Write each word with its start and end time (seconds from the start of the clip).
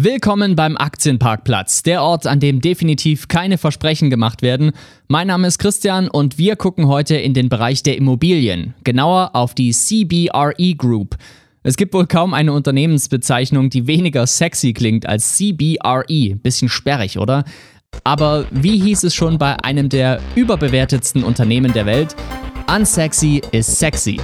Willkommen 0.00 0.54
beim 0.54 0.76
Aktienparkplatz, 0.76 1.82
der 1.82 2.04
Ort, 2.04 2.28
an 2.28 2.38
dem 2.38 2.60
definitiv 2.60 3.26
keine 3.26 3.58
Versprechen 3.58 4.10
gemacht 4.10 4.42
werden. 4.42 4.70
Mein 5.08 5.26
Name 5.26 5.48
ist 5.48 5.58
Christian 5.58 6.06
und 6.08 6.38
wir 6.38 6.54
gucken 6.54 6.86
heute 6.86 7.16
in 7.16 7.34
den 7.34 7.48
Bereich 7.48 7.82
der 7.82 7.96
Immobilien, 7.96 8.74
genauer 8.84 9.30
auf 9.32 9.56
die 9.56 9.72
CBRE 9.72 10.76
Group. 10.76 11.16
Es 11.64 11.76
gibt 11.76 11.94
wohl 11.94 12.06
kaum 12.06 12.32
eine 12.32 12.52
Unternehmensbezeichnung, 12.52 13.70
die 13.70 13.88
weniger 13.88 14.28
sexy 14.28 14.72
klingt 14.72 15.04
als 15.04 15.36
CBRE. 15.36 16.36
Bisschen 16.36 16.68
sperrig, 16.68 17.18
oder? 17.18 17.42
Aber 18.04 18.46
wie 18.52 18.78
hieß 18.78 19.02
es 19.02 19.16
schon 19.16 19.36
bei 19.36 19.56
einem 19.64 19.88
der 19.88 20.20
überbewertetsten 20.36 21.24
Unternehmen 21.24 21.72
der 21.72 21.86
Welt? 21.86 22.14
Unsexy 22.72 23.42
is 23.50 23.66
sexy. 23.66 24.20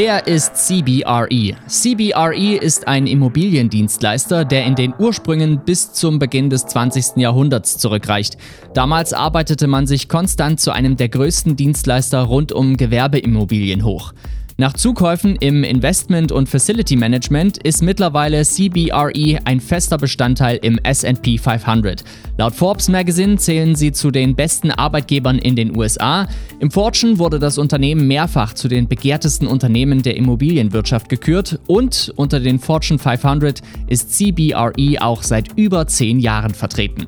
Wer 0.00 0.28
ist 0.28 0.54
CBRE? 0.54 1.56
CBRE 1.66 2.54
ist 2.54 2.86
ein 2.86 3.08
Immobiliendienstleister, 3.08 4.44
der 4.44 4.64
in 4.64 4.76
den 4.76 4.94
Ursprüngen 4.96 5.64
bis 5.64 5.92
zum 5.92 6.20
Beginn 6.20 6.50
des 6.50 6.66
20. 6.66 7.16
Jahrhunderts 7.16 7.78
zurückreicht. 7.78 8.36
Damals 8.74 9.12
arbeitete 9.12 9.66
man 9.66 9.88
sich 9.88 10.08
konstant 10.08 10.60
zu 10.60 10.70
einem 10.70 10.96
der 10.96 11.08
größten 11.08 11.56
Dienstleister 11.56 12.22
rund 12.22 12.52
um 12.52 12.76
Gewerbeimmobilien 12.76 13.84
hoch. 13.84 14.12
Nach 14.60 14.72
Zukäufen 14.72 15.36
im 15.36 15.62
Investment- 15.62 16.32
und 16.32 16.48
Facility 16.48 16.96
Management 16.96 17.58
ist 17.58 17.80
mittlerweile 17.80 18.42
CBRE 18.42 19.38
ein 19.44 19.60
fester 19.60 19.98
Bestandteil 19.98 20.58
im 20.60 20.80
SP 20.82 21.38
500. 21.38 22.02
Laut 22.38 22.56
Forbes 22.56 22.88
Magazine 22.88 23.36
zählen 23.36 23.76
sie 23.76 23.92
zu 23.92 24.10
den 24.10 24.34
besten 24.34 24.72
Arbeitgebern 24.72 25.38
in 25.38 25.54
den 25.54 25.76
USA. 25.76 26.26
Im 26.58 26.72
Fortune 26.72 27.20
wurde 27.20 27.38
das 27.38 27.56
Unternehmen 27.56 28.08
mehrfach 28.08 28.52
zu 28.52 28.66
den 28.66 28.88
begehrtesten 28.88 29.46
Unternehmen 29.46 30.02
der 30.02 30.16
Immobilienwirtschaft 30.16 31.08
gekürt 31.08 31.60
und 31.68 32.12
unter 32.16 32.40
den 32.40 32.58
Fortune 32.58 32.98
500 32.98 33.60
ist 33.86 34.12
CBRE 34.12 34.96
auch 34.98 35.22
seit 35.22 35.56
über 35.56 35.86
zehn 35.86 36.18
Jahren 36.18 36.52
vertreten. 36.52 37.06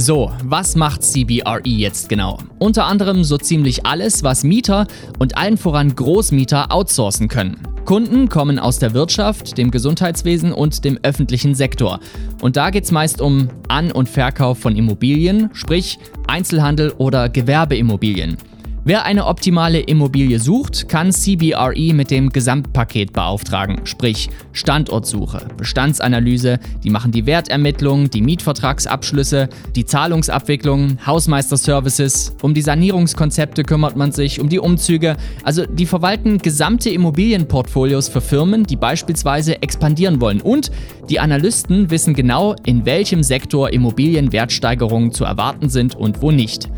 So, 0.00 0.30
was 0.44 0.76
macht 0.76 1.02
CBRE 1.02 1.60
jetzt 1.64 2.08
genau? 2.08 2.38
Unter 2.60 2.86
anderem 2.86 3.24
so 3.24 3.36
ziemlich 3.36 3.84
alles, 3.84 4.22
was 4.22 4.44
Mieter 4.44 4.86
und 5.18 5.36
allen 5.36 5.56
voran 5.56 5.92
Großmieter 5.92 6.70
outsourcen 6.70 7.26
können. 7.26 7.56
Kunden 7.84 8.28
kommen 8.28 8.60
aus 8.60 8.78
der 8.78 8.94
Wirtschaft, 8.94 9.58
dem 9.58 9.72
Gesundheitswesen 9.72 10.52
und 10.52 10.84
dem 10.84 11.00
öffentlichen 11.02 11.56
Sektor. 11.56 11.98
Und 12.40 12.56
da 12.56 12.70
geht 12.70 12.84
es 12.84 12.92
meist 12.92 13.20
um 13.20 13.48
An- 13.66 13.90
und 13.90 14.08
Verkauf 14.08 14.60
von 14.60 14.76
Immobilien, 14.76 15.50
sprich 15.52 15.98
Einzelhandel 16.28 16.92
oder 16.98 17.28
Gewerbeimmobilien. 17.28 18.36
Wer 18.88 19.04
eine 19.04 19.26
optimale 19.26 19.80
Immobilie 19.80 20.40
sucht, 20.40 20.88
kann 20.88 21.12
CBRE 21.12 21.92
mit 21.92 22.10
dem 22.10 22.30
Gesamtpaket 22.30 23.12
beauftragen, 23.12 23.82
sprich 23.84 24.30
Standortsuche, 24.52 25.46
Bestandsanalyse, 25.58 26.58
die 26.82 26.88
machen 26.88 27.12
die 27.12 27.26
Wertermittlung, 27.26 28.08
die 28.08 28.22
Mietvertragsabschlüsse, 28.22 29.50
die 29.76 29.84
Zahlungsabwicklung, 29.84 30.96
Hausmeisterservices, 31.04 32.34
um 32.40 32.54
die 32.54 32.62
Sanierungskonzepte 32.62 33.62
kümmert 33.62 33.94
man 33.94 34.10
sich, 34.12 34.40
um 34.40 34.48
die 34.48 34.58
Umzüge, 34.58 35.18
also 35.44 35.66
die 35.66 35.84
verwalten 35.84 36.38
gesamte 36.38 36.88
Immobilienportfolios 36.88 38.08
für 38.08 38.22
Firmen, 38.22 38.64
die 38.64 38.76
beispielsweise 38.76 39.60
expandieren 39.60 40.22
wollen. 40.22 40.40
Und 40.40 40.70
die 41.10 41.20
Analysten 41.20 41.90
wissen 41.90 42.14
genau, 42.14 42.56
in 42.64 42.86
welchem 42.86 43.22
Sektor 43.22 43.70
Immobilienwertsteigerungen 43.70 45.12
zu 45.12 45.26
erwarten 45.26 45.68
sind 45.68 45.94
und 45.94 46.22
wo 46.22 46.30
nicht. 46.30 46.70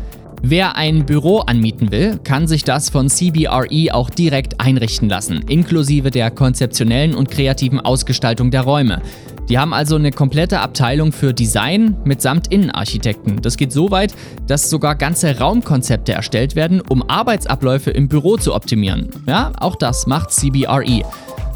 Wer 0.43 0.75
ein 0.75 1.05
Büro 1.05 1.39
anmieten 1.39 1.91
will, 1.91 2.19
kann 2.23 2.47
sich 2.47 2.63
das 2.63 2.89
von 2.89 3.09
CBRE 3.09 3.93
auch 3.93 4.09
direkt 4.09 4.59
einrichten 4.59 5.07
lassen, 5.07 5.43
inklusive 5.47 6.09
der 6.09 6.31
konzeptionellen 6.31 7.13
und 7.13 7.29
kreativen 7.29 7.79
Ausgestaltung 7.79 8.49
der 8.49 8.61
Räume. 8.61 9.03
Die 9.49 9.59
haben 9.59 9.73
also 9.73 9.97
eine 9.97 10.11
komplette 10.11 10.59
Abteilung 10.59 11.11
für 11.11 11.33
Design 11.33 11.95
mitsamt 12.05 12.47
Innenarchitekten. 12.47 13.41
Das 13.41 13.55
geht 13.55 13.71
so 13.71 13.91
weit, 13.91 14.15
dass 14.47 14.69
sogar 14.69 14.95
ganze 14.95 15.37
Raumkonzepte 15.37 16.13
erstellt 16.13 16.55
werden, 16.55 16.81
um 16.81 17.07
Arbeitsabläufe 17.07 17.91
im 17.91 18.07
Büro 18.07 18.37
zu 18.37 18.55
optimieren. 18.55 19.09
Ja, 19.27 19.51
auch 19.59 19.75
das 19.75 20.07
macht 20.07 20.31
CBRE. 20.31 21.03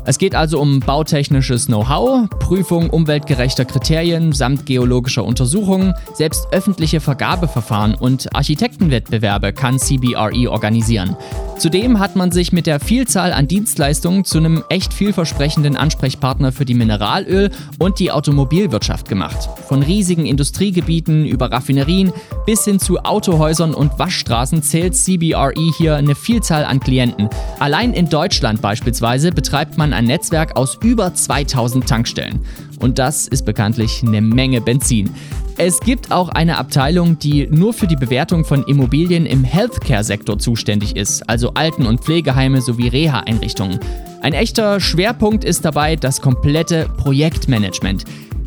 Es 0.07 0.19
geht 0.19 0.35
also 0.35 0.59
um 0.61 0.81
bautechnisches 0.81 1.65
Know-how, 1.65 2.29
Prüfung 2.29 2.91
umweltgerechter 2.91 3.65
Kriterien 3.65 4.33
samt 4.33 4.67
geologischer 4.67 5.25
Untersuchungen, 5.25 5.95
selbst 6.13 6.47
öffentliche 6.51 7.01
Vergabeverfahren 7.01 7.95
und 7.95 8.35
Architektenwettbewerbe 8.35 9.51
kann 9.51 9.79
CBRE 9.79 10.51
organisieren. 10.51 11.15
Zudem 11.57 11.99
hat 11.99 12.17
man 12.17 12.31
sich 12.31 12.51
mit 12.51 12.67
der 12.67 12.81
Vielzahl 12.81 13.31
an 13.31 13.47
Dienstleistungen 13.47 14.25
zu 14.25 14.39
einem 14.39 14.63
echt 14.69 14.93
vielversprechenden 14.93 15.77
Ansprechpartner 15.77 16.51
für 16.51 16.65
die 16.65 16.75
Mineralöl- 16.75 17.49
und 17.79 17.99
die 17.99 18.11
Automobilwirtschaft 18.11 19.07
gemacht. 19.07 19.49
Von 19.67 19.81
riesigen 19.81 20.25
Industriegebieten 20.25 21.25
über 21.25 21.51
Raffinerien 21.51 22.11
bis 22.45 22.65
hin 22.65 22.79
zu 22.79 22.99
Autohäusern 22.99 23.73
und 23.73 23.97
Waschstraßen 23.97 24.63
zählt 24.63 24.95
CBRE 24.95 25.53
hier 25.77 25.95
eine 25.95 26.15
Vielzahl 26.15 26.65
an 26.65 26.81
Klienten. 26.81 27.29
Allein 27.59 27.93
in 27.93 28.09
Deutschland 28.09 28.61
beispielsweise 28.61 29.31
betreibt 29.31 29.77
man 29.77 29.93
ein 29.93 30.05
Netzwerk 30.05 30.57
aus 30.57 30.77
über 30.83 31.13
2000 31.13 31.87
Tankstellen. 31.87 32.41
Und 32.81 32.99
das 32.99 33.27
ist 33.27 33.45
bekanntlich 33.45 34.03
eine 34.05 34.21
Menge 34.21 34.59
Benzin. 34.59 35.09
Es 35.57 35.79
gibt 35.79 36.11
auch 36.11 36.27
eine 36.27 36.57
Abteilung, 36.57 37.17
die 37.17 37.47
nur 37.47 37.73
für 37.73 37.87
die 37.87 37.95
Bewertung 37.95 38.43
von 38.43 38.65
Immobilien 38.65 39.25
im 39.25 39.45
Healthcare-Sektor 39.45 40.37
zuständig 40.37 40.97
ist, 40.97 41.29
also 41.29 41.53
Alten- 41.53 41.85
und 41.85 42.01
Pflegeheime 42.01 42.61
sowie 42.61 42.89
Reha-Einrichtungen. 42.89 43.79
Ein 44.21 44.33
echter 44.33 44.81
Schwerpunkt 44.81 45.45
ist 45.45 45.63
dabei 45.63 45.95
das 45.95 46.19
komplette 46.19 46.89
Projektmanagement. 46.97 48.03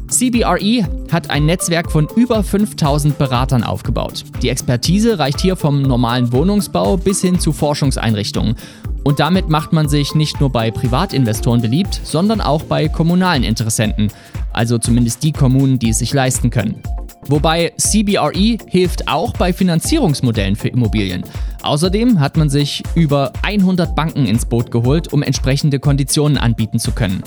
CBRE 0.09 0.87
hat 1.11 1.31
ein 1.31 1.47
Netzwerk 1.47 1.91
von 1.91 2.09
über 2.15 2.43
5000 2.43 3.17
Beratern 3.17 3.65
aufgebaut. 3.65 4.25
Die 4.43 4.51
Expertise 4.51 5.19
reicht 5.19 5.41
hier 5.41 5.57
vom 5.57 5.81
normalen 5.81 6.31
Wohnungsbau 6.31 6.99
bis 6.99 7.23
hin 7.23 7.41
zu 7.41 7.53
Forschungseinrichtungen. 7.53 8.55
Und 9.05 9.19
damit 9.19 9.49
macht 9.49 9.73
man 9.73 9.89
sich 9.89 10.15
nicht 10.15 10.41
nur 10.41 10.51
bei 10.51 10.71
Privatinvestoren 10.71 11.63
beliebt, 11.63 12.01
sondern 12.05 12.43
auch 12.43 12.65
bei 12.65 12.89
kommunalen 12.89 13.45
Interessenten, 13.45 14.09
also 14.53 14.77
zumindest 14.77 15.23
die 15.23 15.33
Kommunen, 15.33 15.79
die 15.79 15.91
es 15.91 16.01
sich 16.01 16.13
leisten 16.13 16.51
können. 16.51 16.83
Wobei 17.29 17.73
CBRE 17.77 18.59
hilft 18.67 19.07
auch 19.07 19.35
bei 19.35 19.53
Finanzierungsmodellen 19.53 20.57
für 20.57 20.69
Immobilien. 20.69 21.25
Außerdem 21.63 22.21
hat 22.21 22.37
man 22.37 22.49
sich 22.49 22.83
über 22.95 23.33
100 23.43 23.95
Banken 23.95 24.27
ins 24.27 24.47
Boot 24.47 24.71
geholt, 24.71 25.13
um 25.13 25.23
entsprechende 25.23 25.79
Konditionen 25.79 26.39
anbieten 26.39 26.79
zu 26.79 26.93
können. 26.93 27.23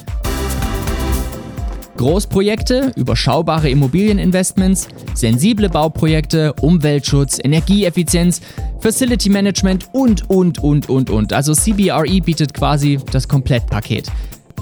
Großprojekte, 1.98 2.94
überschaubare 2.96 3.70
Immobilieninvestments, 3.70 4.88
sensible 5.14 5.70
Bauprojekte, 5.70 6.54
Umweltschutz, 6.54 7.38
Energieeffizienz, 7.44 8.42
Facility 8.80 9.30
Management 9.30 9.90
und, 9.92 10.28
und, 10.28 10.58
und, 10.64 10.90
und, 10.90 11.12
und. 11.12 11.32
Also 11.32 11.54
CBRE 11.54 12.22
bietet 12.22 12.56
quasi 12.56 13.00
das 13.12 13.28
Komplettpaket. 13.28 14.08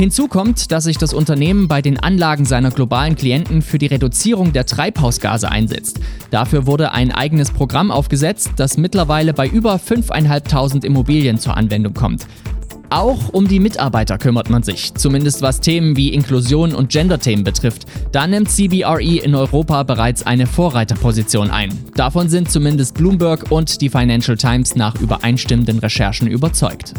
Hinzu 0.02 0.30
kommt, 0.30 0.72
dass 0.72 0.86
sich 0.86 0.98
das 0.98 1.14
Unternehmen 1.14 1.68
bei 1.68 1.82
den 1.82 2.00
Anlagen 2.00 2.46
seiner 2.46 2.72
globalen 2.72 3.18
Klienten 3.18 3.62
für 3.62 3.78
die 3.78 3.88
Reduzierung 3.88 4.54
der 4.54 4.66
Treibhausgase 4.66 5.52
einsetzt. 5.52 6.00
Dafür 6.32 6.66
wurde 6.66 6.94
ein 6.94 7.12
eigenes 7.12 7.52
Programm 7.52 7.92
aufgesetzt, 7.92 8.52
das 8.56 8.78
mittlerweile 8.78 9.34
bei 9.34 9.46
über 9.46 9.76
5.500 9.76 10.86
Immobilien 10.86 11.38
zur 11.38 11.58
Anwendung 11.58 11.94
kommt. 11.94 12.26
Auch 12.90 13.34
um 13.34 13.50
die 13.50 13.60
Mitarbeiter 13.60 14.18
kümmert 14.18 14.50
man 14.50 14.64
sich, 14.64 14.94
zumindest 14.94 15.42
was 15.42 15.60
Themen 15.60 15.98
wie 15.98 16.14
Inklusion 16.14 16.74
und 16.74 16.90
Gender-Themen 16.90 17.44
betrifft. 17.44 17.86
Da 18.14 18.26
nimmt 18.26 18.50
CBRE 18.50 19.18
in 19.18 19.36
Europa 19.36 19.84
bereits 19.84 20.26
eine 20.26 20.48
Vorreiterposition 20.48 21.52
ein. 21.52 21.78
Davon 21.96 22.30
sind 22.30 22.50
zumindest 22.50 22.96
Bloomberg 22.96 23.52
und 23.52 23.82
die 23.82 23.90
Financial 23.90 24.38
Times 24.38 24.78
nach 24.78 24.96
übereinstimmenden 25.02 25.80
Recherchen 25.80 26.30
überzeugt. 26.30 26.94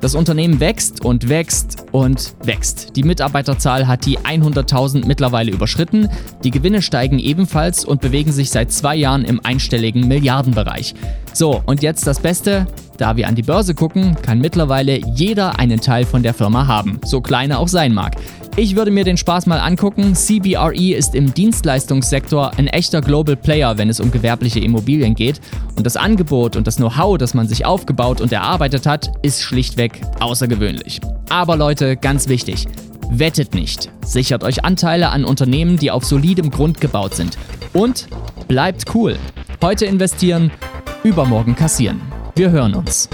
Das 0.00 0.14
Unternehmen 0.14 0.60
wächst 0.60 1.04
und 1.04 1.28
wächst 1.28 1.85
und 1.96 2.34
wächst. 2.44 2.94
Die 2.94 3.02
Mitarbeiterzahl 3.04 3.88
hat 3.88 4.04
die 4.04 4.18
100.000 4.18 5.06
mittlerweile 5.06 5.50
überschritten. 5.50 6.10
Die 6.44 6.50
Gewinne 6.50 6.82
steigen 6.82 7.18
ebenfalls 7.18 7.86
und 7.86 8.02
bewegen 8.02 8.32
sich 8.32 8.50
seit 8.50 8.70
zwei 8.70 8.94
Jahren 8.96 9.24
im 9.24 9.40
einstelligen 9.42 10.06
Milliardenbereich. 10.06 10.94
So, 11.32 11.62
und 11.64 11.82
jetzt 11.82 12.06
das 12.06 12.20
Beste. 12.20 12.66
Da 12.98 13.16
wir 13.16 13.28
an 13.28 13.34
die 13.34 13.42
Börse 13.42 13.74
gucken, 13.74 14.14
kann 14.20 14.40
mittlerweile 14.40 15.00
jeder 15.14 15.58
einen 15.58 15.80
Teil 15.80 16.04
von 16.04 16.22
der 16.22 16.34
Firma 16.34 16.66
haben, 16.66 17.00
so 17.02 17.22
klein 17.22 17.50
er 17.50 17.60
auch 17.60 17.68
sein 17.68 17.94
mag. 17.94 18.16
Ich 18.56 18.76
würde 18.76 18.90
mir 18.90 19.04
den 19.04 19.16
Spaß 19.16 19.46
mal 19.46 19.58
angucken. 19.58 20.14
CBRE 20.14 20.94
ist 20.94 21.14
im 21.14 21.32
Dienstleistungssektor 21.32 22.58
ein 22.58 22.68
echter 22.68 23.00
Global 23.00 23.36
Player, 23.36 23.76
wenn 23.78 23.88
es 23.88 24.00
um 24.00 24.10
gewerbliche 24.10 24.60
Immobilien 24.60 25.14
geht. 25.14 25.40
Und 25.76 25.84
das 25.84 25.96
Angebot 25.96 26.56
und 26.56 26.66
das 26.66 26.76
Know-how, 26.76 27.16
das 27.16 27.32
man 27.32 27.48
sich 27.48 27.64
aufgebaut 27.64 28.20
und 28.20 28.32
erarbeitet 28.32 28.86
hat, 28.86 29.12
ist 29.22 29.42
schlichtweg 29.42 30.00
außergewöhnlich. 30.20 31.00
Aber 31.28 31.56
Leute, 31.56 31.96
ganz 31.96 32.28
wichtig, 32.28 32.66
Wettet 33.10 33.54
nicht. 33.54 33.90
Sichert 34.04 34.42
euch 34.42 34.64
Anteile 34.64 35.10
an 35.10 35.24
Unternehmen, 35.24 35.78
die 35.78 35.90
auf 35.90 36.04
solidem 36.04 36.50
Grund 36.50 36.80
gebaut 36.80 37.14
sind. 37.14 37.38
Und 37.72 38.08
bleibt 38.48 38.94
cool. 38.94 39.16
Heute 39.62 39.86
investieren, 39.86 40.50
übermorgen 41.04 41.54
kassieren. 41.54 42.00
Wir 42.34 42.50
hören 42.50 42.74
uns. 42.74 43.08